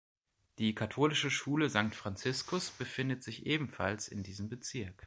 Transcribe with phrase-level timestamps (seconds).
[0.57, 1.93] Die Katholische Schule St.
[1.95, 4.95] Franziskus befindet sich ebenfalls in diesem Bezirk.